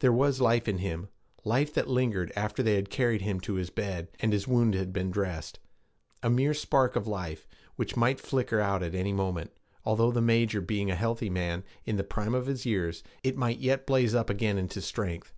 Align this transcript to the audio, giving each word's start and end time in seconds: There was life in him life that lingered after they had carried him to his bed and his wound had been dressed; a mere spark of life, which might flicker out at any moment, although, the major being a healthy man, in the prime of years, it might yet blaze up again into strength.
There 0.00 0.10
was 0.12 0.40
life 0.40 0.66
in 0.66 0.78
him 0.78 1.08
life 1.44 1.72
that 1.74 1.86
lingered 1.86 2.32
after 2.34 2.64
they 2.64 2.74
had 2.74 2.90
carried 2.90 3.22
him 3.22 3.38
to 3.42 3.54
his 3.54 3.70
bed 3.70 4.08
and 4.18 4.32
his 4.32 4.48
wound 4.48 4.74
had 4.74 4.92
been 4.92 5.12
dressed; 5.12 5.60
a 6.20 6.28
mere 6.28 6.52
spark 6.52 6.96
of 6.96 7.06
life, 7.06 7.46
which 7.76 7.96
might 7.96 8.18
flicker 8.18 8.58
out 8.58 8.82
at 8.82 8.96
any 8.96 9.12
moment, 9.12 9.52
although, 9.84 10.10
the 10.10 10.20
major 10.20 10.60
being 10.60 10.90
a 10.90 10.96
healthy 10.96 11.30
man, 11.30 11.62
in 11.84 11.96
the 11.96 12.02
prime 12.02 12.34
of 12.34 12.48
years, 12.66 13.04
it 13.22 13.36
might 13.36 13.58
yet 13.60 13.86
blaze 13.86 14.16
up 14.16 14.28
again 14.28 14.58
into 14.58 14.80
strength. 14.80 15.32